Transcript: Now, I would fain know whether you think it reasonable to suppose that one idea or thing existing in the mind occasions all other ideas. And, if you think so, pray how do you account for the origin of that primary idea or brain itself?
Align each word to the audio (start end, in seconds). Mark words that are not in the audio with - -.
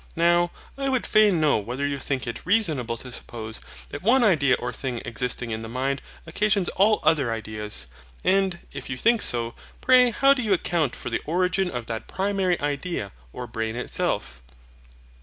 Now, 0.15 0.49
I 0.79 0.89
would 0.89 1.05
fain 1.05 1.39
know 1.39 1.59
whether 1.59 1.85
you 1.85 1.99
think 1.99 2.25
it 2.25 2.43
reasonable 2.43 2.97
to 2.97 3.11
suppose 3.11 3.61
that 3.89 4.01
one 4.01 4.23
idea 4.23 4.55
or 4.57 4.73
thing 4.73 4.99
existing 5.05 5.51
in 5.51 5.61
the 5.61 5.69
mind 5.69 6.01
occasions 6.25 6.69
all 6.69 7.01
other 7.03 7.31
ideas. 7.31 7.85
And, 8.23 8.57
if 8.73 8.89
you 8.89 8.97
think 8.97 9.21
so, 9.21 9.53
pray 9.79 10.09
how 10.09 10.33
do 10.33 10.41
you 10.41 10.53
account 10.53 10.95
for 10.95 11.11
the 11.11 11.21
origin 11.27 11.69
of 11.69 11.85
that 11.85 12.07
primary 12.07 12.59
idea 12.59 13.11
or 13.31 13.45
brain 13.45 13.75
itself? 13.75 14.41